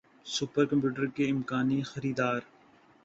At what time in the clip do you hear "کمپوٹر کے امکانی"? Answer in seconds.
0.65-1.81